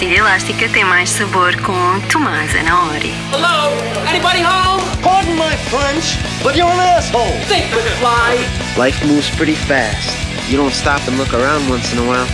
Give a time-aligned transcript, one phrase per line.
[0.00, 3.12] pastilha elástica tem mais sabor com Tomás Anaori.
[3.32, 3.70] Hello?
[4.08, 4.82] Anybody home?
[5.02, 7.30] Pardon my French, but you're an asshole.
[7.48, 7.66] Think,
[7.98, 8.38] fly.
[8.82, 10.08] Life moves pretty fast.
[10.48, 12.26] You don't stop and look around once in a while,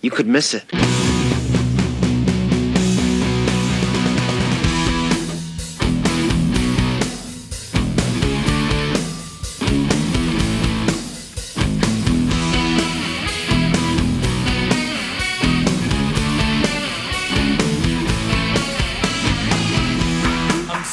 [0.00, 0.64] you could miss it.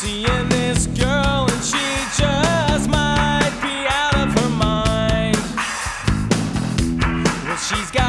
[0.02, 1.86] seeing this girl, and she
[2.22, 5.38] just might be out of her mind.
[7.48, 8.05] Well, she's got.